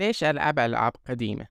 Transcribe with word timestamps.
ليش 0.00 0.24
ألعب 0.24 0.58
ألعاب 0.58 0.92
قديمة؟ 1.08 1.46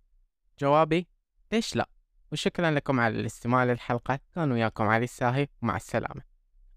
جوابي 0.60 1.08
ليش 1.52 1.76
لا؟ 1.76 1.90
وشكرا 2.32 2.72
لكم 2.72 3.00
على 3.00 3.20
الاستماع 3.20 3.64
للحلقة. 3.64 4.20
كان 4.36 4.52
وياكم 4.52 4.84
علي 4.84 5.04
الساهي 5.04 5.48
ومع 5.62 5.76
السلامة. 5.76 6.22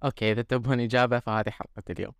أوكي 0.04 0.32
إذا 0.32 0.42
تبون 0.42 0.80
إجابة 0.80 1.18
فهذه 1.18 1.50
حلقة 1.50 1.82
اليوم. 1.90 2.12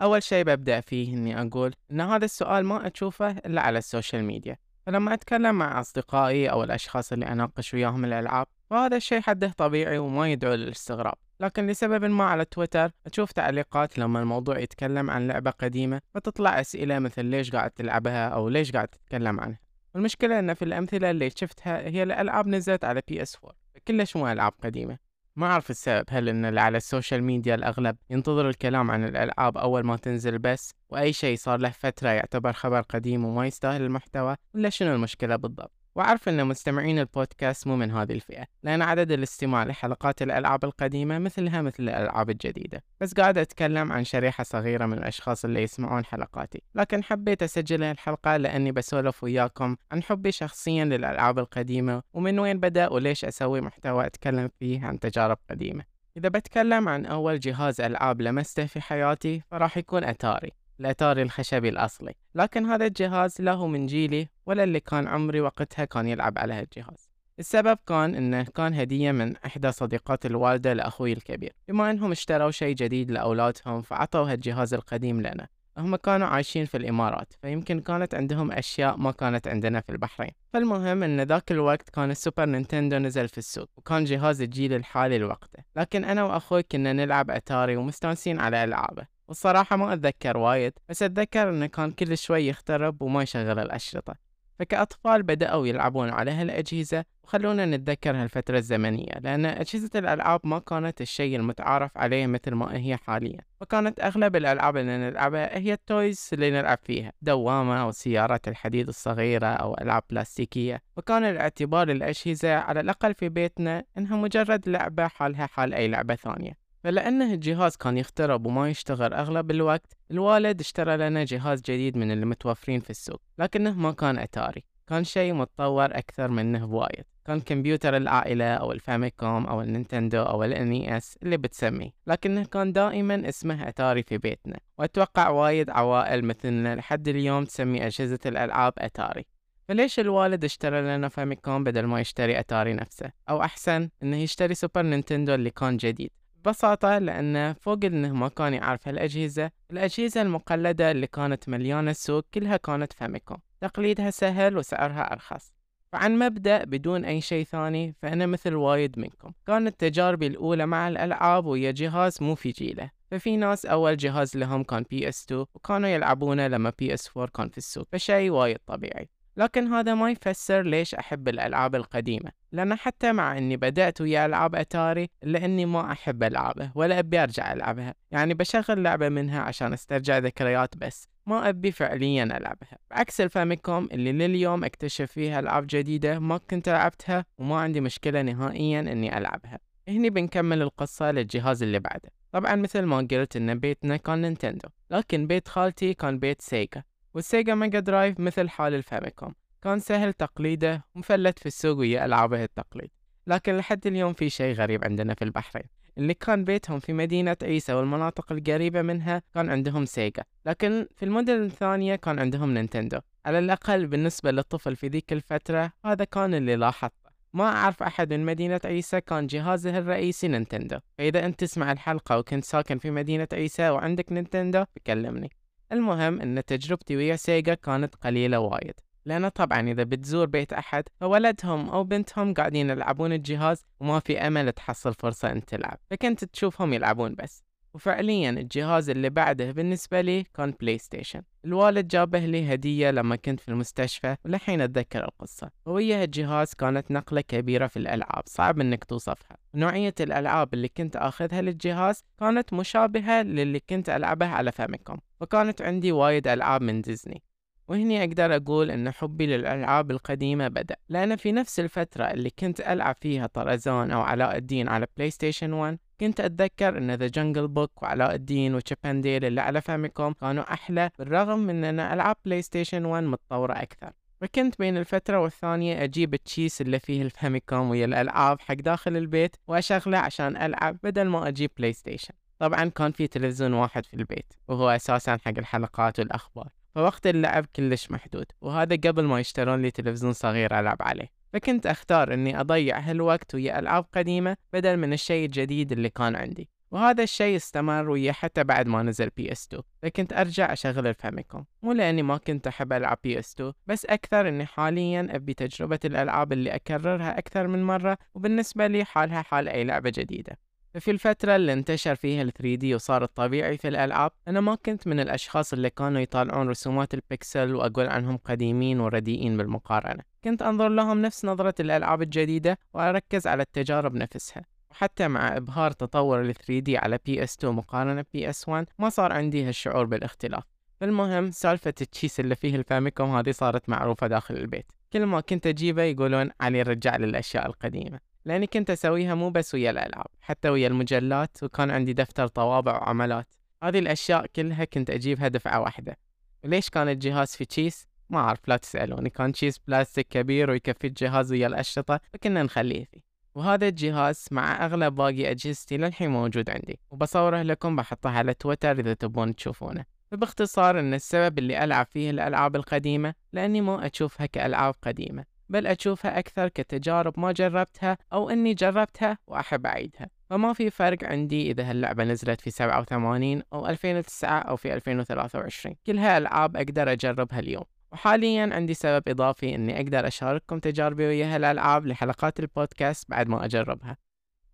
أول 0.00 0.22
شي 0.22 0.44
ببدأ 0.44 0.80
فيه 0.80 1.14
إني 1.14 1.42
أقول 1.42 1.74
إن 1.90 2.00
هذا 2.00 2.24
السؤال 2.24 2.64
ما 2.64 2.90
أشوفه 2.94 3.30
إلا 3.30 3.60
على 3.60 3.78
السوشيال 3.78 4.24
ميديا. 4.24 4.56
فلما 4.86 5.14
أتكلم 5.14 5.54
مع 5.54 5.80
أصدقائي 5.80 6.50
أو 6.50 6.64
الأشخاص 6.64 7.12
اللي 7.12 7.26
أناقش 7.26 7.74
وياهم 7.74 8.04
الألعاب 8.04 8.46
فهذا 8.70 8.96
الشيء 8.96 9.20
حده 9.20 9.52
طبيعي 9.56 9.98
وما 9.98 10.32
يدعو 10.32 10.54
للاستغراب. 10.54 11.14
لكن 11.40 11.66
لسبب 11.66 12.04
ما 12.04 12.24
على 12.24 12.44
تويتر 12.44 12.90
أشوف 13.06 13.32
تعليقات 13.32 13.98
لما 13.98 14.20
الموضوع 14.20 14.58
يتكلم 14.58 15.10
عن 15.10 15.28
لعبة 15.28 15.50
قديمة 15.50 16.00
فتطلع 16.14 16.60
أسئلة 16.60 16.98
مثل 16.98 17.24
ليش 17.24 17.50
قاعد 17.50 17.70
تلعبها 17.70 18.28
أو 18.28 18.48
ليش 18.48 18.72
قاعد 18.72 18.88
تتكلم 18.88 19.40
عنها. 19.40 19.58
والمشكلة 19.94 20.38
أن 20.38 20.54
في 20.54 20.64
الأمثلة 20.64 21.10
اللي 21.10 21.30
شفتها 21.30 21.88
هي 21.88 22.02
الألعاب 22.02 22.46
نزلت 22.46 22.84
على 22.84 23.02
PS4 23.08 23.56
كلش 23.88 24.16
مو 24.16 24.28
ألعاب 24.28 24.52
قديمة. 24.62 24.98
ما 25.36 25.46
أعرف 25.46 25.70
السبب 25.70 26.04
هل 26.08 26.28
إن 26.28 26.44
اللي 26.44 26.60
على 26.60 26.76
السوشيال 26.76 27.22
ميديا 27.22 27.54
الأغلب 27.54 27.96
ينتظر 28.10 28.48
الكلام 28.48 28.90
عن 28.90 29.04
الألعاب 29.04 29.56
أول 29.56 29.84
ما 29.84 29.96
تنزل 29.96 30.38
بس 30.38 30.74
وأي 30.88 31.12
شيء 31.12 31.36
صار 31.36 31.60
له 31.60 31.70
فترة 31.70 32.08
يعتبر 32.08 32.52
خبر 32.52 32.80
قديم 32.80 33.24
وما 33.24 33.46
يستاهل 33.46 33.82
المحتوى 33.82 34.36
ولا 34.54 34.70
شنو 34.70 34.94
المشكلة 34.94 35.36
بالضبط؟ 35.36 35.83
وأعرف 35.94 36.28
أن 36.28 36.46
مستمعين 36.46 36.98
البودكاست 36.98 37.66
مو 37.66 37.76
من 37.76 37.90
هذه 37.90 38.12
الفئة 38.12 38.44
لأن 38.62 38.82
عدد 38.82 39.12
الاستماع 39.12 39.64
لحلقات 39.64 40.22
الألعاب 40.22 40.64
القديمة 40.64 41.18
مثلها 41.18 41.62
مثل 41.62 41.82
الألعاب 41.82 42.30
الجديدة. 42.30 42.84
بس 43.00 43.14
قاعد 43.14 43.38
أتكلم 43.38 43.92
عن 43.92 44.04
شريحة 44.04 44.44
صغيرة 44.44 44.86
من 44.86 44.98
الأشخاص 44.98 45.44
اللي 45.44 45.62
يسمعون 45.62 46.04
حلقاتي. 46.04 46.62
لكن 46.74 47.04
حبيت 47.04 47.42
أسجل 47.42 47.82
الحلقة 47.82 48.36
لأني 48.36 48.72
بسولف 48.72 49.24
وياكم 49.24 49.76
عن 49.92 50.02
حبي 50.02 50.32
شخصيا 50.32 50.84
للألعاب 50.84 51.38
القديمة 51.38 52.02
ومن 52.14 52.38
وين 52.38 52.60
بدأ 52.60 52.88
وليش 52.88 53.24
أسوي 53.24 53.60
محتوى 53.60 54.06
أتكلم 54.06 54.50
فيه 54.58 54.86
عن 54.86 55.00
تجارب 55.00 55.38
قديمة. 55.50 55.84
إذا 56.16 56.28
بتكلم 56.28 56.88
عن 56.88 57.06
أول 57.06 57.40
جهاز 57.40 57.80
ألعاب 57.80 58.22
لمسته 58.22 58.66
في 58.66 58.80
حياتي 58.80 59.42
فراح 59.50 59.76
يكون 59.76 60.04
أتاري. 60.04 60.52
الأتاري 60.80 61.22
الخشبي 61.22 61.68
الأصلي. 61.68 62.14
لكن 62.34 62.66
هذا 62.66 62.86
الجهاز 62.86 63.40
لا 63.40 63.52
هو 63.52 63.66
من 63.66 63.86
جيلي 63.86 64.28
ولا 64.46 64.64
اللي 64.64 64.80
كان 64.80 65.08
عمري 65.08 65.40
وقتها 65.40 65.84
كان 65.84 66.08
يلعب 66.08 66.38
على 66.38 66.54
هالجهاز. 66.54 67.10
السبب 67.38 67.78
كان 67.86 68.14
إنه 68.14 68.42
كان 68.42 68.74
هدية 68.74 69.12
من 69.12 69.36
إحدى 69.36 69.72
صديقات 69.72 70.26
الوالدة 70.26 70.72
لأخوي 70.72 71.12
الكبير. 71.12 71.52
بما 71.68 71.90
إنهم 71.90 72.10
اشتروا 72.10 72.50
شيء 72.50 72.74
جديد 72.74 73.10
لأولادهم 73.10 73.82
فعطوا 73.82 74.32
هالجهاز 74.32 74.74
القديم 74.74 75.20
لنا. 75.20 75.46
هم 75.78 75.96
كانوا 75.96 76.26
عايشين 76.26 76.64
في 76.64 76.76
الإمارات 76.76 77.32
فيمكن 77.42 77.80
كانت 77.80 78.14
عندهم 78.14 78.52
أشياء 78.52 78.96
ما 78.96 79.10
كانت 79.10 79.48
عندنا 79.48 79.80
في 79.80 79.92
البحرين. 79.92 80.30
فالمهم 80.52 81.02
إن 81.02 81.20
ذاك 81.20 81.52
الوقت 81.52 81.88
كان 81.90 82.10
السوبر 82.10 82.44
نينتندو 82.44 82.98
نزل 82.98 83.28
في 83.28 83.38
السوق 83.38 83.68
وكان 83.76 84.04
جهاز 84.04 84.42
الجيل 84.42 84.72
الحالي 84.72 85.18
لوقته. 85.18 85.62
لكن 85.76 86.04
أنا 86.04 86.24
وأخوي 86.24 86.62
كنا 86.62 86.92
نلعب 86.92 87.30
أتاري 87.30 87.76
ومستانسين 87.76 88.40
على 88.40 88.64
ألعابه. 88.64 89.13
والصراحة 89.28 89.76
ما 89.76 89.92
أتذكر 89.92 90.36
وايد 90.36 90.72
بس 90.88 91.02
أتذكر 91.02 91.48
إنه 91.48 91.66
كان 91.66 91.90
كل 91.90 92.18
شوي 92.18 92.46
يخترب 92.46 93.02
وما 93.02 93.22
يشغل 93.22 93.58
الأشرطة. 93.58 94.14
فكأطفال 94.58 95.22
بدأوا 95.22 95.66
يلعبون 95.66 96.10
على 96.10 96.30
هالأجهزة 96.30 97.04
وخلونا 97.24 97.66
نتذكر 97.66 98.16
هالفترة 98.16 98.58
الزمنية 98.58 99.12
لأن 99.20 99.46
أجهزة 99.46 99.90
الألعاب 99.94 100.40
ما 100.44 100.58
كانت 100.58 101.00
الشيء 101.00 101.36
المتعارف 101.36 101.98
عليه 101.98 102.26
مثل 102.26 102.54
ما 102.54 102.76
هي 102.76 102.96
حاليا. 102.96 103.40
وكانت 103.60 104.00
أغلب 104.00 104.36
الألعاب 104.36 104.76
اللي 104.76 104.96
نلعبها 104.98 105.58
هي 105.58 105.72
ال 105.72 105.84
toys 105.84 106.30
اللي 106.32 106.50
نلعب 106.50 106.78
فيها 106.82 107.12
دوامة 107.22 107.82
أو 107.82 107.90
سيارات 107.90 108.48
الحديد 108.48 108.88
الصغيرة 108.88 109.46
أو 109.46 109.74
ألعاب 109.74 110.02
بلاستيكية. 110.10 110.82
وكان 110.96 111.24
الاعتبار 111.24 111.90
الأجهزة 111.90 112.54
على 112.54 112.80
الأقل 112.80 113.14
في 113.14 113.28
بيتنا 113.28 113.84
إنها 113.98 114.16
مجرد 114.16 114.68
لعبة 114.68 115.06
حالها 115.06 115.46
حال 115.46 115.74
أي 115.74 115.88
لعبة 115.88 116.14
ثانية. 116.14 116.63
فلأنه 116.84 117.34
الجهاز 117.34 117.76
كان 117.76 117.98
يخترب 117.98 118.46
وما 118.46 118.70
يشتغل 118.70 119.14
أغلب 119.14 119.50
الوقت 119.50 119.96
الوالد 120.10 120.60
اشترى 120.60 120.96
لنا 120.96 121.24
جهاز 121.24 121.60
جديد 121.60 121.96
من 121.96 122.10
المتوفرين 122.10 122.80
في 122.80 122.90
السوق 122.90 123.20
لكنه 123.38 123.74
ما 123.74 123.92
كان 123.92 124.18
أتاري. 124.18 124.64
كان 124.86 125.04
شيء 125.04 125.32
متطور 125.32 125.84
أكثر 125.84 126.28
منه 126.28 126.66
بوايد. 126.66 127.04
كان 127.26 127.40
كمبيوتر 127.40 127.96
العائلة 127.96 128.54
أو 128.54 128.72
الفاميكوم 128.72 129.46
أو 129.46 129.62
النينتندو 129.62 130.22
أو 130.22 130.44
ال 130.44 130.96
NES 130.96 131.18
اللي 131.22 131.36
بتسميه 131.36 131.90
لكنه 132.06 132.44
كان 132.44 132.72
دائما 132.72 133.28
اسمه 133.28 133.68
أتاري 133.68 134.02
في 134.02 134.18
بيتنا. 134.18 134.58
وأتوقع 134.78 135.28
وايد 135.28 135.70
عوائل 135.70 136.24
مثلنا 136.24 136.76
لحد 136.76 137.08
اليوم 137.08 137.44
تسمي 137.44 137.86
أجهزة 137.86 138.18
الألعاب 138.26 138.72
أتاري. 138.78 139.26
فليش 139.68 140.00
الوالد 140.00 140.44
اشترى 140.44 140.82
لنا 140.82 141.08
فاميكوم 141.08 141.64
بدل 141.64 141.84
ما 141.84 142.00
يشتري 142.00 142.40
أتاري 142.40 142.72
نفسه؟ 142.72 143.10
أو 143.28 143.42
أحسن 143.42 143.88
إنه 144.02 144.16
يشتري 144.16 144.54
سوبر 144.54 144.82
نينتندو 144.82 145.34
اللي 145.34 145.50
كان 145.50 145.76
جديد. 145.76 146.10
ببساطة 146.44 146.98
لأنه 146.98 147.52
فوق 147.52 147.84
إنه 147.84 148.12
ما 148.12 148.28
كان 148.28 148.54
يعرف 148.54 148.88
هالأجهزة 148.88 149.50
الأجهزة 149.70 150.22
المقلدة 150.22 150.90
اللي 150.90 151.06
كانت 151.06 151.48
مليانة 151.48 151.90
السوق 151.90 152.24
كلها 152.34 152.56
كانت 152.56 152.92
فاميكوم. 152.92 153.38
تقليدها 153.60 154.10
سهل 154.10 154.56
وسعرها 154.56 155.12
أرخص. 155.12 155.54
فعن 155.92 156.18
مبدأ 156.18 156.64
بدون 156.64 157.04
أي 157.04 157.20
شيء 157.20 157.44
ثاني 157.44 157.94
فأنا 158.02 158.26
مثل 158.26 158.54
وايد 158.54 158.98
منكم. 158.98 159.32
كانت 159.46 159.80
تجاربي 159.80 160.26
الأولى 160.26 160.66
مع 160.66 160.88
الألعاب 160.88 161.46
ويا 161.46 161.70
جهاز 161.70 162.22
مو 162.22 162.34
في 162.34 162.50
جيله. 162.50 162.90
ففي 163.10 163.36
ناس 163.36 163.66
أول 163.66 163.96
جهاز 163.96 164.36
لهم 164.36 164.62
كان 164.62 164.84
PS2 164.84 165.32
وكانوا 165.54 165.88
يلعبونه 165.88 166.46
لما 166.46 166.70
PS4 166.82 167.30
كان 167.34 167.48
في 167.48 167.58
السوق. 167.58 167.88
فشي 167.92 168.30
وايد 168.30 168.58
طبيعي. 168.66 169.08
لكن 169.36 169.66
هذا 169.72 169.94
ما 169.94 170.10
يفسر 170.10 170.62
ليش 170.62 170.94
أحب 170.94 171.28
الألعاب 171.28 171.74
القديمة 171.74 172.30
لأن 172.52 172.74
حتى 172.74 173.12
مع 173.12 173.38
أني 173.38 173.56
بدأت 173.56 174.00
ويا 174.00 174.26
ألعاب 174.26 174.54
أتاري 174.54 175.08
إلا 175.24 175.44
أني 175.44 175.66
ما 175.66 175.92
أحب 175.92 176.22
ألعبه 176.22 176.70
ولا 176.74 176.98
أبي 176.98 177.22
أرجع 177.22 177.52
ألعبها 177.52 177.94
يعني 178.10 178.34
بشغل 178.34 178.82
لعبة 178.82 179.08
منها 179.08 179.40
عشان 179.40 179.72
أسترجع 179.72 180.18
ذكريات 180.18 180.76
بس 180.76 181.08
ما 181.26 181.48
أبي 181.48 181.72
فعليا 181.72 182.24
ألعبها. 182.24 182.78
بعكس 182.90 183.20
الفاميكوم 183.20 183.88
اللي 183.92 184.12
لليوم 184.12 184.64
أكتشف 184.64 185.12
فيها 185.12 185.40
ألعاب 185.40 185.66
جديدة 185.70 186.18
ما 186.18 186.38
كنت 186.38 186.68
لعبتها 186.68 187.24
وما 187.38 187.56
عندي 187.56 187.80
مشكلة 187.80 188.22
نهائيا 188.22 188.80
أني 188.80 189.18
ألعبها. 189.18 189.58
هني 189.88 190.10
بنكمل 190.10 190.62
القصة 190.62 191.10
للجهاز 191.10 191.62
اللي 191.62 191.78
بعده. 191.78 192.10
طبعا 192.32 192.54
مثل 192.56 192.82
ما 192.82 192.96
قلت 192.96 193.36
إن 193.36 193.58
بيتنا 193.58 193.96
كان 193.96 194.22
نينتندو 194.22 194.68
لكن 194.90 195.26
بيت 195.26 195.48
خالتي 195.48 195.94
كان 195.94 196.18
بيت 196.18 196.42
سيجا. 196.42 196.82
والسيجا 197.14 197.54
ميجا 197.54 197.80
درايف 197.80 198.20
مثل 198.20 198.48
حال 198.48 198.74
الفاميكوم 198.74 199.34
كان 199.62 199.78
سهل 199.78 200.12
تقليده 200.12 200.84
ومفلت 200.94 201.38
في 201.38 201.46
السوق 201.46 201.78
ويا 201.78 202.04
ألعابه 202.04 202.44
التقليد. 202.44 202.90
لكن 203.26 203.56
لحد 203.56 203.86
اليوم 203.86 204.12
في 204.12 204.30
شيء 204.30 204.54
غريب 204.54 204.84
عندنا 204.84 205.14
في 205.14 205.24
البحرين. 205.24 205.64
اللي 205.98 206.14
كان 206.14 206.44
بيتهم 206.44 206.80
في 206.80 206.92
مدينة 206.92 207.36
عيسى 207.42 207.74
والمناطق 207.74 208.32
القريبة 208.32 208.82
منها 208.82 209.22
كان 209.34 209.50
عندهم 209.50 209.84
سيجا 209.84 210.24
لكن 210.46 210.86
في 210.96 211.04
المدن 211.04 211.44
الثانية 211.44 211.96
كان 211.96 212.18
عندهم 212.18 212.54
نينتندو. 212.54 212.98
على 213.26 213.38
الأقل 213.38 213.86
بالنسبة 213.86 214.30
للطفل 214.30 214.76
في 214.76 214.88
ذيك 214.88 215.12
الفترة 215.12 215.72
هذا 215.84 216.04
كان 216.04 216.34
اللي 216.34 216.56
لاحظته. 216.56 217.10
ما 217.32 217.44
أعرف 217.44 217.82
أحد 217.82 218.12
من 218.12 218.24
مدينة 218.24 218.60
عيسى 218.64 219.00
كان 219.00 219.26
جهازه 219.26 219.78
الرئيسي 219.78 220.28
نينتندو. 220.28 220.78
فإذا 220.98 221.26
أنت 221.26 221.40
تسمع 221.40 221.72
الحلقة 221.72 222.18
وكنت 222.18 222.44
ساكن 222.44 222.78
في 222.78 222.90
مدينة 222.90 223.28
عيسى 223.32 223.70
وعندك 223.70 224.12
نينتندو 224.12 224.64
بكلمني. 224.76 225.30
المهم 225.74 226.20
إن 226.20 226.44
تجربتي 226.44 226.96
ويا 226.96 227.16
سيجا 227.16 227.54
كانت 227.54 227.94
قليلة 227.94 228.38
وايد 228.38 228.74
لأن 229.06 229.28
طبعا 229.28 229.60
إذا 229.60 229.82
بتزور 229.82 230.26
بيت 230.26 230.52
أحد 230.52 230.84
فولدهم 231.00 231.68
أو 231.70 231.84
بنتهم 231.84 232.34
قاعدين 232.34 232.70
يلعبون 232.70 233.12
الجهاز 233.12 233.64
وما 233.80 234.00
في 234.00 234.18
أمل 234.18 234.52
تحصل 234.52 234.94
فرصة 234.94 235.32
أن 235.32 235.44
تلعب 235.44 235.78
فكنت 235.90 236.24
تشوفهم 236.24 236.72
يلعبون 236.72 237.14
بس. 237.14 237.44
وفعليا 237.74 238.30
الجهاز 238.30 238.90
اللي 238.90 239.10
بعده 239.10 239.50
بالنسبة 239.52 240.00
لي 240.00 240.24
كان 240.34 240.54
بلاي 240.60 240.78
ستيشن 240.78 241.22
الوالد 241.44 241.88
جابه 241.88 242.18
لي 242.18 242.54
هدية 242.54 242.90
لما 242.90 243.16
كنت 243.16 243.40
في 243.40 243.48
المستشفى 243.48 244.16
ولحين 244.24 244.60
أتذكر 244.60 245.04
القصة. 245.04 245.50
وهي 245.66 245.94
هالجهاز 246.02 246.54
كانت 246.54 246.90
نقلة 246.90 247.20
كبيرة 247.20 247.66
في 247.66 247.76
الألعاب 247.76 248.22
صعب 248.26 248.60
إنك 248.60 248.84
توصفها. 248.84 249.36
نوعية 249.54 249.94
الألعاب 250.00 250.54
اللي 250.54 250.68
كنت 250.68 250.96
أخذها 250.96 251.42
للجهاز 251.42 252.04
كانت 252.20 252.52
مشابهة 252.52 253.22
للي 253.22 253.60
كنت 253.60 253.90
ألعبها 253.90 254.28
على 254.28 254.52
فاميكوم. 254.52 254.98
وكانت 255.20 255.62
عندي 255.62 255.92
وايد 255.92 256.28
ألعاب 256.28 256.62
من 256.62 256.80
ديزني. 256.80 257.22
وهني 257.68 258.04
أقدر 258.04 258.36
أقول 258.36 258.70
أن 258.70 258.90
حبي 258.90 259.26
للألعاب 259.26 259.90
القديمة 259.90 260.48
بدأ. 260.48 260.76
لأن 260.88 261.16
في 261.16 261.32
نفس 261.32 261.60
الفترة 261.60 262.04
اللي 262.04 262.30
كنت 262.30 262.60
ألعب 262.60 262.96
فيها 263.00 263.26
طرزان 263.26 263.90
أو 263.90 264.00
علاء 264.00 264.36
الدين 264.36 264.68
على 264.68 264.86
بلاي 264.96 265.10
ستيشن 265.10 265.52
1 265.52 265.78
كنت 266.04 266.20
أتذكر 266.20 266.78
أن 266.78 266.90
The 266.90 267.06
Jungle 267.06 267.48
Book 267.48 267.82
وعلاء 267.82 268.14
الدين 268.14 268.54
و 268.54 268.60
Chip 268.60 268.86
'n 268.86 268.99
Dale 268.99 269.24
اللي 269.24 269.40
على 269.40 269.60
فاميكوم 269.60 270.12
كانوا 270.12 270.52
أحلى 270.52 270.90
بالرغم 270.98 271.38
من 271.38 271.64
أن 271.64 271.80
ألعاب 271.80 272.16
بلاي 272.24 272.42
ستيشن 272.42 272.84
1 272.84 273.04
متطورة 273.04 273.52
أكثر. 273.52 273.92
فكنت 274.20 274.58
بين 274.58 274.76
الفترة 274.76 275.18
والثانية 275.18 275.84
أجيب 275.84 276.14
الكيس 276.14 276.60
اللي 276.60 276.78
فيه 276.78 277.02
الفاميكوم 277.02 277.70
ويا 277.70 277.84
الألعاب 277.84 278.40
حق 278.40 278.54
داخل 278.54 278.96
البيت 278.96 279.36
وأشغله 279.48 279.98
عشان 279.98 280.36
ألعب 280.36 280.76
بدل 280.82 281.04
ما 281.04 281.28
أجيب 281.28 281.50
بلاي 281.58 281.72
ستيشن 281.72 282.14
طبعا 282.38 282.64
كان 282.64 282.92
في 282.92 283.06
تلفزيون 283.06 283.52
واحد 283.52 283.86
في 283.86 283.94
البيت 283.94 284.32
وهو 284.48 284.70
أساسا 284.70 285.18
حق 285.24 285.38
الحلقات 285.38 285.98
والأخبار. 285.98 286.48
فوقت 286.74 287.06
اللعب 287.06 287.46
كلش 287.56 287.90
محدود 287.90 288.26
وهذا 288.40 288.76
قبل 288.76 289.04
ما 289.04 289.20
يشترون 289.20 289.62
لي 289.62 289.70
تلفزيون 289.70 290.12
صغير 290.12 290.60
ألعب 290.60 290.76
عليه. 290.80 291.23
فكنت 291.34 291.66
أختار 291.66 292.14
أني 292.14 292.40
أضيع 292.40 292.78
هالوقت 292.78 293.34
ويا 293.34 293.58
ألعاب 293.58 293.86
قديمة 293.94 294.36
بدل 294.52 294.76
من 294.76 294.92
الشيء 294.92 295.24
الجديد 295.24 295.72
اللي 295.72 295.90
كان 295.90 296.16
عندي. 296.16 296.48
وهذا 296.70 297.02
الشيء 297.02 297.36
استمر 297.36 297.90
ويا 297.90 298.12
حتى 298.12 298.44
بعد 298.44 298.66
ما 298.66 298.82
نزل 298.82 299.10
PS 299.16 299.46
2 299.46 299.62
فكنت 299.82 300.12
أرجع 300.12 300.52
أشغل 300.52 300.86
الفاميكوم. 300.86 301.44
مو 301.62 301.72
لأني 301.72 302.02
ما 302.02 302.16
كنت 302.16 302.46
أحب 302.46 302.72
ألعب 302.72 302.98
PS 303.04 303.32
2 303.34 303.52
بس 303.66 303.84
أكثر 303.86 304.28
إني 304.28 304.46
حاليا 304.46 305.08
أبي 305.10 305.34
تجربة 305.34 305.78
الألعاب 305.84 306.32
اللي 306.32 306.54
أكررها 306.54 307.18
أكثر 307.18 307.46
من 307.46 307.64
مرة 307.64 307.98
وبالنسبة 308.14 308.66
لي 308.66 308.84
حالها 308.84 309.22
حال 309.22 309.48
أي 309.48 309.64
لعبة 309.64 309.92
جديدة. 309.96 310.38
ففي 310.74 310.90
الفترة 310.90 311.36
اللي 311.36 311.52
انتشر 311.52 311.94
فيها 311.94 312.22
ال 312.22 312.32
3D 312.32 312.74
وصار 312.74 313.04
الطبيعي 313.04 313.58
في 313.58 313.68
الألعاب 313.68 314.10
أنا 314.28 314.40
ما 314.40 314.54
كنت 314.54 314.86
من 314.86 315.00
الأشخاص 315.00 315.52
اللي 315.52 315.70
كانوا 315.70 316.00
يطالعون 316.00 316.48
رسومات 316.48 316.94
البكسل 316.94 317.54
وأقول 317.54 317.86
عنهم 317.86 318.16
قديمين 318.16 318.80
ورديئين 318.80 319.36
بالمقارنة. 319.36 320.13
كنت 320.24 320.42
أنظر 320.42 320.68
لهم 320.68 321.02
نفس 321.02 321.24
نظرة 321.24 321.54
الألعاب 321.60 322.02
الجديدة 322.02 322.58
وأركز 322.74 323.26
على 323.26 323.42
التجارب 323.42 323.94
نفسها. 323.94 324.42
وحتى 324.70 325.08
مع 325.08 325.36
إبهار 325.36 325.70
تطور 325.70 326.22
ال 326.22 326.34
3D 326.34 326.68
على 326.68 326.98
PS2 327.08 327.44
مقارنة 327.44 328.02
PS1 328.02 328.64
ما 328.78 328.88
صار 328.88 329.12
عندي 329.12 329.44
هالشعور 329.44 329.84
بالاختلاف. 329.84 330.44
المهم 330.82 331.30
سالفة 331.30 331.74
التشيس 331.80 332.20
اللي 332.20 332.36
فيه 332.36 332.56
الفاميكوم 332.56 333.16
هذه 333.16 333.30
صارت 333.30 333.68
معروفة 333.68 334.06
داخل 334.06 334.36
البيت. 334.36 334.72
كل 334.92 335.06
ما 335.06 335.20
كنت 335.20 335.46
أجيبه 335.46 335.82
يقولون 335.82 336.30
علي 336.40 336.62
رجع 336.62 336.96
للأشياء 336.96 337.46
القديمة. 337.46 338.00
لأني 338.24 338.46
كنت 338.46 338.70
أسويها 338.70 339.14
مو 339.14 339.30
بس 339.30 339.54
ويا 339.54 339.70
الألعاب 339.70 340.06
حتى 340.20 340.48
ويا 340.48 340.68
المجلات 340.68 341.42
وكان 341.42 341.70
عندي 341.70 341.92
دفتر 341.92 342.26
طوابع 342.26 342.72
وعملات. 342.72 343.34
هذه 343.62 343.78
الأشياء 343.78 344.26
كلها 344.26 344.64
كنت 344.64 344.90
أجيبها 344.90 345.28
دفعة 345.28 345.60
واحدة. 345.60 345.96
وليش 346.44 346.70
كان 346.70 346.88
الجهاز 346.88 347.36
في 347.36 347.44
تشيس؟ 347.44 347.88
ما 348.10 348.18
أعرف 348.18 348.48
لا 348.48 348.56
تسألوني 348.56 349.10
كان 349.10 349.32
تشيس 349.32 349.58
بلاستيك 349.58 350.08
كبير 350.08 350.50
ويكفي 350.50 350.86
الجهاز 350.86 351.32
ويا 351.32 351.46
الأشرطة 351.46 352.00
فكنا 352.12 352.42
نخليه 352.42 352.84
فيه. 352.84 353.00
وهذا 353.34 353.68
الجهاز 353.68 354.26
مع 354.30 354.66
أغلب 354.66 354.94
باقي 354.94 355.30
أجهزتي 355.30 355.76
للحين 355.76 356.10
موجود 356.10 356.50
عندي 356.50 356.78
وبصوره 356.90 357.42
لكم 357.42 357.76
بحطه 357.76 358.10
على 358.10 358.34
تويتر 358.34 358.70
إذا 358.70 358.94
تبون 358.94 359.36
تشوفونه. 359.36 359.84
فباختصار 360.10 360.80
إن 360.80 360.94
السبب 360.94 361.38
اللي 361.38 361.64
ألعب 361.64 361.86
فيه 361.86 362.10
الألعاب 362.10 362.56
القديمة 362.56 363.14
لأني 363.32 363.60
ما 363.60 363.86
أشوفها 363.86 364.26
كألعاب 364.26 364.74
قديمة 364.82 365.24
بل 365.48 365.66
أشوفها 365.66 366.18
أكثر 366.18 366.48
كتجارب 366.48 367.20
ما 367.20 367.32
جربتها 367.32 367.98
أو 368.12 368.30
إني 368.30 368.54
جربتها 368.54 369.18
وأحب 369.26 369.66
أعيدها. 369.66 370.10
فما 370.30 370.52
في 370.52 370.70
فرق 370.70 371.04
عندي 371.04 371.50
إذا 371.50 371.70
هاللعبة 371.70 372.04
نزلت 372.04 372.40
في 372.40 372.50
87 372.50 373.42
أو 373.52 373.66
2009 373.66 374.38
أو 374.38 374.56
في 374.56 374.74
2023 374.74 375.76
كلها 375.86 376.18
ألعاب 376.18 376.56
أقدر 376.56 376.92
أجربها 376.92 377.38
اليوم. 377.38 377.64
وحاليا 377.94 378.50
عندي 378.52 378.74
سبب 378.74 379.02
إضافي 379.08 379.54
إني 379.54 379.76
أقدر 379.80 380.06
أشارككم 380.06 380.58
تجاربي 380.58 381.06
ويا 381.06 381.34
هالألعاب 381.34 381.86
لحلقات 381.86 382.40
البودكاست 382.40 383.10
بعد 383.10 383.28
ما 383.28 383.44
أجربها. 383.44 383.96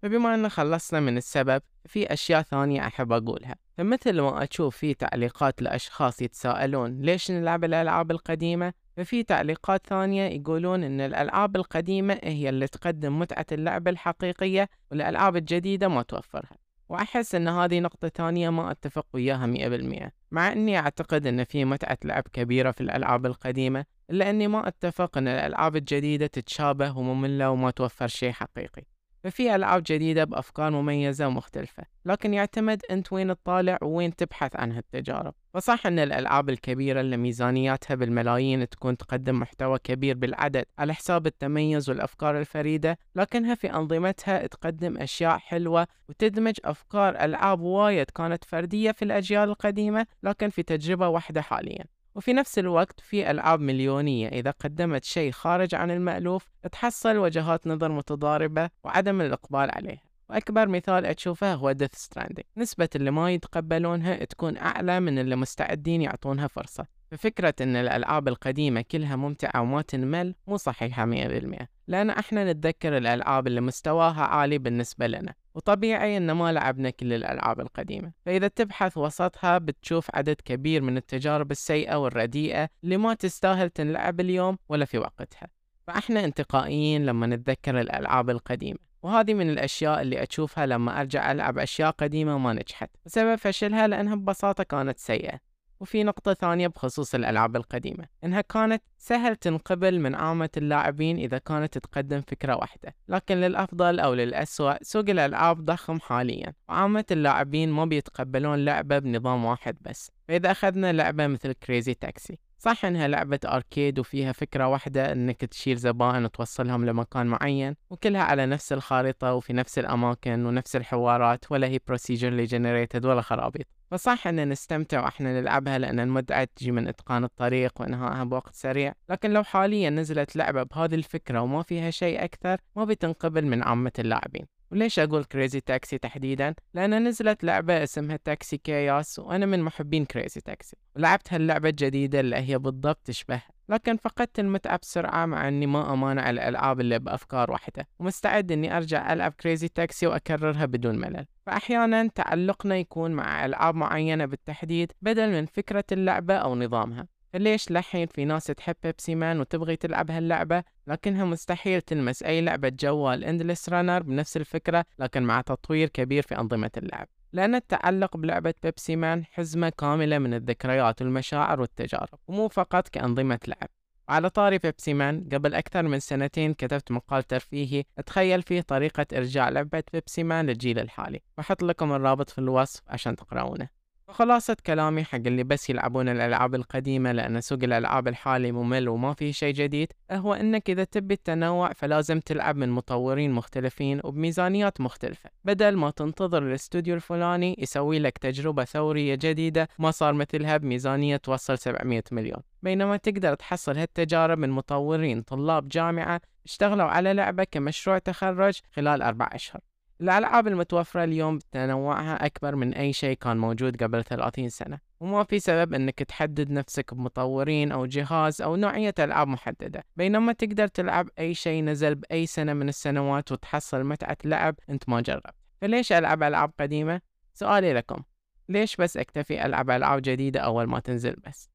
فبما 0.03 0.35
أن 0.35 0.49
خلصنا 0.49 1.01
من 1.01 1.17
السبب 1.17 1.63
في 1.87 2.13
أشياء 2.13 2.43
ثانية 2.43 2.87
أحب 2.87 3.13
أقولها. 3.13 3.55
فمثل 3.79 4.21
ما 4.21 4.45
أشوف 4.51 4.77
في 4.77 4.95
تعليقات 4.95 5.63
لأشخاص 5.63 6.23
يتساءلون 6.23 7.01
ليش 7.01 7.31
نلعب 7.31 7.65
الألعاب 7.65 8.11
القديمة 8.11 8.73
ففي 8.97 9.23
تعليقات 9.23 9.87
ثانية 9.87 10.23
يقولون 10.23 10.85
إن 10.85 11.01
الألعاب 11.01 11.57
القديمة 11.57 12.19
هي 12.23 12.49
اللي 12.49 12.67
تقدم 12.69 13.19
متعة 13.19 13.47
اللعبة 13.53 13.91
الحقيقية 13.91 14.69
والألعاب 14.91 15.37
الجديدة 15.37 15.89
ما 15.89 16.03
توفرها. 16.03 16.70
وأحس 16.91 17.35
أن 17.35 17.49
هذه 17.49 17.81
نقطة 17.81 18.09
ثانية 18.09 18.51
ما 18.51 18.71
أتفق 18.71 19.07
وياها 19.15 19.47
مية 19.47 19.69
بالمية. 19.69 20.13
مع 20.31 20.53
أني 20.53 20.79
أعتقد 20.79 21.27
أن 21.27 21.45
في 21.45 21.65
متعة 21.65 21.99
لعب 22.05 22.23
كبيرة 22.33 22.71
في 22.71 22.81
الألعاب 22.81 23.27
القديمة 23.27 23.85
إلا 24.11 24.31
أني 24.31 24.49
ما 24.49 24.69
أتفق 24.69 25.19
أن 25.19 25.29
الألعاب 25.29 25.77
الجديدة 25.77 26.27
تتشابه 26.27 26.99
ومملة 26.99 27.51
وما 27.51 27.71
توفر 27.71 28.07
شيء 28.07 28.33
حقيقي. 28.33 28.83
ففي 29.25 29.55
ألعاب 29.55 29.83
جديدة 29.87 30.25
بأفكار 30.25 30.71
مميزة 30.71 31.27
ومختلفة 31.27 31.83
لكن 32.05 32.35
يعتمد 32.35 32.83
أنت 32.91 33.13
وين 33.13 33.29
تطالع 33.29 33.79
وين 33.83 34.17
تبحث 34.17 34.57
عن 34.57 34.73
هالتجارب. 34.73 35.35
فصح 35.55 35.87
أن 35.87 35.99
الألعاب 35.99 36.51
الكبيرة 36.51 37.01
اللي 37.01 37.17
ميزانياتها 37.17 37.95
بالملايين 37.95 38.69
تكون 38.69 38.97
تقدم 38.97 39.39
محتوى 39.39 39.79
كبير 39.79 40.17
بالعدد 40.17 40.65
على 40.79 40.95
حساب 40.95 41.27
التميز 41.27 41.91
والأفكار 41.91 42.39
الفريدة 42.39 42.99
لكنها 43.17 43.55
في 43.55 43.73
أنظمتها 43.73 44.47
تقدم 44.47 44.99
أشياء 44.99 45.39
حلوة 45.39 45.87
وتدمج 46.09 46.55
أفكار 46.65 47.25
ألعاب 47.25 47.61
وايد 47.61 48.11
كانت 48.11 48.45
فردية 48.45 48.91
في 48.91 49.05
الأجيال 49.05 49.49
القديمة 49.49 50.07
لكن 50.23 50.49
في 50.49 50.63
تجربة 50.63 51.09
واحدة 51.09 51.41
حاليا. 51.41 51.85
وفي 52.15 52.33
نفس 52.33 52.59
الوقت 52.59 53.01
في 53.01 53.31
ألعاب 53.31 53.61
مليونية 53.61 54.29
إذا 54.29 54.51
قدمت 54.51 55.05
شيء 55.05 55.33
خارج 55.33 55.75
عن 55.75 55.91
المألوف 55.91 56.49
تحصل 56.73 57.17
وجهات 57.17 57.67
نظر 57.67 57.93
متضاربة 57.93 58.71
وعدم 58.85 59.21
الإقبال 59.21 59.71
عليها. 59.71 60.03
وأكبر 60.31 60.69
مثال 60.69 61.07
أشوفه 61.07 61.55
هو 61.55 61.73
ديث 61.73 61.95
ستراندينج 61.95 62.47
نسبة 62.57 62.89
اللي 62.97 63.11
ما 63.11 63.31
يتقبلونها 63.31 64.25
تكون 64.25 64.57
أعلى 64.57 65.01
من 65.01 65.19
اللي 65.19 65.37
مستعدين 65.37 66.03
يعطونها 66.03 66.47
فرصة. 66.47 66.87
ففكرة 67.11 67.55
أن 67.61 67.77
الألعاب 67.77 68.29
القديمة 68.29 68.85
كلها 68.91 69.17
ممتعة 69.17 69.61
وما 69.61 69.83
تنمل 69.83 70.35
مو 70.47 70.57
صحيحة 70.57 71.05
مية 71.05 71.29
بالمية. 71.29 71.71
لأن 71.89 72.11
إحنا 72.11 72.53
نتذكر 72.53 72.97
الألعاب 72.97 73.47
اللي 73.47 73.61
مستواها 73.61 74.23
عالي 74.23 74.59
بالنسبة 74.59 75.07
لنا. 75.07 75.35
وطبيعي 75.55 76.17
أن 76.17 76.33
ما 76.33 76.53
لعبنا 76.53 76.91
كل 76.91 77.13
الألعاب 77.13 77.61
القديمة. 77.61 78.13
فإذا 78.27 78.49
تبحث 78.49 78.97
وسطها 78.97 79.59
بتشوف 79.59 80.11
عدد 80.15 80.37
كبير 80.45 80.83
من 80.83 80.97
التجارب 80.97 81.51
السيئة 81.51 81.95
والرديئة 81.97 82.69
اللي 82.85 82.97
ما 82.97 83.15
تستاهل 83.15 83.71
تنلعب 83.71 84.21
اليوم 84.21 84.59
ولا 84.69 84.85
في 84.85 84.99
وقتها. 84.99 85.49
فإحنا 85.87 86.25
انتقائيين 86.25 87.07
لما 87.07 87.27
نتذكر 87.27 87.81
الألعاب 87.81 88.31
القديمة. 88.31 88.79
وهذه 89.03 89.35
من 89.35 89.51
الأشياء 89.51 90.01
اللي 90.03 90.23
أشوفها 90.23 90.67
لما 90.67 91.01
أرجع 91.01 91.33
ألعب 91.33 91.59
أشياء 91.59 91.91
قديمة 91.91 92.35
وما 92.35 92.53
نجحت. 92.53 92.91
وسبب 93.07 93.35
فشلها 93.35 93.87
لأنها 93.87 94.15
ببساطة 94.15 94.65
كانت 94.65 94.99
سيئة. 94.99 95.50
وفي 95.81 96.05
نقطة 96.05 96.35
ثانية 96.35 96.67
بخصوص 96.67 97.15
الألعاب 97.15 97.57
القديمة 97.57 98.05
إنها 98.25 98.41
كانت 98.41 98.83
سهل 98.99 99.37
تنقبل 99.37 100.01
من 100.01 100.15
عامة 100.15 100.51
اللاعبين 100.57 101.19
إذا 101.19 101.39
كانت 101.39 101.79
تقدم 101.79 102.21
فكرة 102.21 102.57
واحدة 102.57 102.95
لكن 103.09 103.37
للأفضل 103.37 104.01
أو 104.01 104.15
للأسوأ 104.15 104.83
سوق 104.83 105.05
الألعاب 105.09 105.65
ضخم 105.65 106.01
حاليا 106.01 106.53
وعامة 106.69 107.05
اللاعبين 107.11 107.71
ما 107.71 107.85
بيتقبلون 107.85 108.65
لعبة 108.65 108.99
بنظام 108.99 109.45
واحد 109.45 109.77
بس. 109.81 110.11
فإذا 110.29 110.51
أخذنا 110.51 110.93
لعبة 110.93 111.27
مثل 111.27 111.53
كريزي 111.53 111.95
تاكسي 111.95 112.39
صح 112.61 112.85
إنها 112.85 113.09
لعبة 113.09 113.41
أركيد 113.47 113.99
وفيها 113.99 114.33
فكرة 114.33 114.69
واحدة 114.69 115.13
إنك 115.13 115.45
تشيل 115.45 115.77
زبائن 115.77 116.25
وتوصلهم 116.25 116.85
لمكان 116.85 117.27
معين 117.27 117.77
وكلها 117.91 118.23
على 118.23 118.47
نفس 118.47 118.73
الخارطة 118.73 119.35
وفي 119.35 119.53
نفس 119.53 119.79
الأماكن 119.79 120.47
ونفس 120.47 120.77
الحوارات 120.77 121.53
ولا 121.53 121.67
هي 121.67 121.79
procedurally 121.79 122.51
generated 122.51 123.05
ولا 123.05 123.21
خرابيط. 123.21 123.67
فصح 123.91 124.27
إن 124.27 124.49
نستمتع 124.49 125.05
وإحنا 125.05 125.41
نلعبها 125.41 125.79
لأن 125.79 126.01
المتعة 126.01 126.49
تجي 126.57 126.71
من 126.71 126.89
إتقان 126.89 127.25
الطريق 127.25 127.81
وإنهائها 127.81 128.25
بوقت 128.25 128.55
سريع. 128.55 128.95
لكن 129.09 129.31
لو 129.31 129.43
حاليا 129.43 129.91
نزلت 129.91 130.37
لعبة 130.37 130.63
بهذه 130.63 130.95
الفكرة 130.95 131.41
وما 131.41 131.63
فيها 131.63 131.91
شيء 131.91 132.25
أكثر 132.25 132.61
ما 132.77 132.85
بتنقبل 132.85 133.47
من 133.47 133.63
عامة 133.63 133.93
اللاعبين. 133.99 134.60
وليش 134.73 134.99
أقول 134.99 135.25
Crazy 135.25 135.61
Taxi 135.61 135.99
تحديدا؟ 135.99 136.55
لأن 136.75 137.09
نزلت 137.09 137.45
لعبة 137.45 137.83
اسمها 137.83 138.19
Taxi 138.25 138.59
Chaos 138.59 139.19
وأنا 139.19 139.47
من 139.47 139.63
محبين 139.63 140.05
Crazy 140.05 140.41
Taxi 140.41 140.77
ولعبت 140.97 141.33
هاللعبة 141.33 141.69
الجديدة 141.69 142.21
اللي 142.21 142.37
هي 142.37 142.59
بالضبط 142.59 143.01
تشبهها 143.05 143.49
لكن 143.69 143.97
فقدت 143.97 144.39
المتعة 144.39 144.79
بسرعة 144.83 145.27
مع 145.27 145.49
أني 145.49 145.67
ما 145.67 145.93
أمانع 145.93 146.31
الألعاب 146.31 146.81
اللي 146.81 146.99
بأفكار 146.99 147.51
واحدة 147.51 147.89
ومستعد 147.99 148.53
أني 148.53 148.77
أرجع 148.77 149.13
ألعب 149.13 149.33
Crazy 149.33 149.69
Taxi 149.69 150.07
وأكررها 150.07 150.67
بدون 150.67 150.99
ملل. 150.99 151.27
فأحيانا 151.47 152.09
تعلقنا 152.15 152.77
يكون 152.77 153.11
مع 153.11 153.45
ألعاب 153.45 153.75
معينة 153.75 154.25
بالتحديد 154.25 154.93
بدل 155.03 155.33
من 155.33 155.47
فكرة 155.47 155.85
اللعبة 155.93 156.35
أو 156.35 156.55
نظامها. 156.55 157.07
فليش 157.33 157.71
لحين 157.71 158.07
في 158.07 158.25
ناس 158.25 158.45
تحب 158.45 158.75
Pepsiman 158.83 159.41
وتبغي 159.41 159.77
تلعب 159.77 160.11
هاللعبة؟ 160.11 160.63
لكنها 160.87 161.25
مستحيل 161.25 161.81
تلمس 161.83 162.23
أي 162.23 162.41
لعبة 162.41 162.69
جوال 162.69 163.25
endless 163.25 163.69
runner 163.69 164.03
بنفس 164.03 164.37
الفكرة 164.37 164.85
لكن 164.99 165.23
مع 165.23 165.41
تطوير 165.41 165.89
كبير 165.89 166.23
في 166.23 166.39
أنظمة 166.39 166.71
اللعب. 166.77 167.09
لأن 167.33 167.55
التعلق 167.55 168.17
بلعبة 168.17 168.55
Pepsiman 168.63 169.25
حزمة 169.25 169.73
كاملة 169.79 170.19
من 170.19 170.35
الذكريات 170.35 171.03
والمشاعر 171.03 171.61
والتجارب 171.61 172.19
ومو 172.29 172.49
فقط 172.49 172.89
كأنظمة 172.89 173.39
لعب. 173.49 173.69
وعلى 174.09 174.31
طاري 174.31 174.59
Pepsiman 174.59 175.29
قبل 175.33 175.55
أكثر 175.55 175.83
من 175.83 176.01
سنتين 176.01 176.55
كتبت 176.55 176.91
مقال 176.93 177.23
ترفيهي 177.23 177.85
أتخيل 177.99 178.43
فيه 178.43 178.61
طريقة 178.61 179.07
إرجاع 179.13 179.49
لعبة 179.49 179.83
Pepsiman 179.93 180.47
للجيل 180.47 180.79
الحالي 180.79 181.21
وأحط 181.39 181.63
لكم 181.63 181.93
الرابط 181.93 182.31
في 182.31 182.39
الوصف 182.39 182.83
عشان 182.89 183.17
تقرأونه. 183.17 183.80
خلاصة 184.13 184.57
كلامي 184.67 185.05
حق 185.05 185.17
اللي 185.17 185.45
بس 185.45 185.71
يلعبون 185.71 186.09
الألعاب 186.09 186.55
القديمة 186.55 187.13
لأن 187.13 187.41
سوق 187.41 187.59
الألعاب 187.63 188.09
الحالي 188.09 188.53
ممل 188.53 188.89
وما 188.89 189.15
فيه 189.15 189.33
شي 189.33 189.53
جديد 189.53 189.93
هو 190.11 190.35
أنك 190.35 190.71
إذا 190.71 190.85
تبي 190.85 191.15
التنوع 191.15 191.73
فلازم 191.73 192.21
تلعب 192.21 192.57
من 192.57 192.69
مطورين 192.71 193.33
مختلفين 193.33 194.01
وبميزانيات 194.05 194.81
مختلفة. 194.81 195.31
بدل 195.45 195.77
ما 195.77 195.91
تنتظر 195.91 196.43
الاستوديو 196.43 196.95
الفلاني 196.95 197.57
يسوي 197.59 197.99
لك 197.99 198.19
تجربة 198.19 198.65
ثورية 198.65 199.15
جديدة 199.15 199.69
ما 199.79 199.91
صار 199.91 200.13
مثلها 200.13 200.57
بميزانية 200.57 201.17
توصل 201.17 201.59
700 201.59 202.03
مليون. 202.13 202.43
بينما 202.63 202.97
تقدر 202.97 203.35
تحصل 203.35 203.79
هالتجارب 203.79 204.39
من 204.39 204.51
مطورين 204.51 205.23
طلاب 205.23 205.69
جامعة 205.69 206.21
اشتغلوا 206.45 206.87
على 206.87 207.13
لعبة 207.15 207.45
كمشروع 207.45 207.99
تخرج 207.99 208.61
خلال 208.73 209.03
أربع 209.03 209.29
أشهر. 209.33 209.70
الألعاب 210.01 210.49
المتوفرة 210.49 211.05
اليوم 211.05 211.39
تنوعها 211.53 212.27
أكبر 212.27 212.57
من 212.57 212.75
أي 212.75 212.93
شيء 212.93 213.17
كان 213.17 213.37
موجود 213.37 213.83
قبل 213.83 214.05
30 214.05 214.49
سنة 214.49 214.79
وما 215.01 215.25
في 215.25 215.39
سبب 215.41 215.75
أنك 215.75 215.99
تحدد 215.99 216.51
نفسك 216.51 216.95
بمطورين 216.95 217.73
أو 217.73 217.87
جهاز 217.87 218.43
أو 218.43 218.57
نوعية 218.57 218.95
ألعاب 218.99 219.29
محددة 219.29 219.85
بينما 219.97 220.33
تقدر 220.33 220.67
تلعب 220.67 221.09
أي 221.19 221.35
شيء 221.35 221.65
نزل 221.65 221.95
بأي 221.95 222.27
سنة 222.27 222.53
من 222.53 222.69
السنوات 222.69 223.33
وتحصل 223.33 223.85
متعة 223.85 224.17
لعب 224.25 224.55
أنت 224.71 224.89
ما 224.89 225.01
جربت 225.01 225.35
فليش 225.61 225.93
ألعب 225.93 226.23
ألعاب 226.23 226.53
قديمة؟ 226.61 227.01
سؤالي 227.35 227.73
لكم 227.73 228.03
ليش 228.49 228.77
بس 228.77 228.97
أكتفي 228.97 229.47
ألعب 229.47 229.71
ألعاب 229.71 230.03
جديدة 230.03 230.41
أول 230.41 230.65
ما 230.65 230.81
تنزل 230.81 231.17
بس؟ 231.27 231.51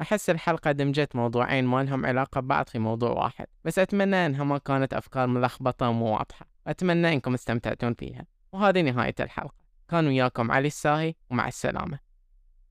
أحس 0.00 0.30
الحلقة 0.30 0.72
دمجت 0.72 1.16
موضوعين 1.16 1.64
ما 1.64 1.82
لهم 1.82 2.06
علاقة 2.06 2.40
ببعض 2.40 2.68
في 2.68 2.78
موضوع 2.78 3.10
واحد 3.10 3.46
بس 3.64 3.78
أتمنى 3.78 4.26
أنها 4.26 4.44
ما 4.44 4.58
كانت 4.58 4.94
أفكار 4.94 5.26
ملخبطة 5.26 5.88
ومو 5.88 6.12
واضحة 6.12 6.46
أتمنى 6.66 7.12
أنكم 7.12 7.34
استمتعتون 7.34 7.94
فيها 7.94 8.26
وهذه 8.52 8.80
نهاية 8.80 9.14
الحلقة 9.20 9.54
كان 9.88 10.06
وياكم 10.06 10.50
علي 10.50 10.66
الساهي 10.66 11.14
ومع 11.30 11.48
السلامة. 11.48 12.09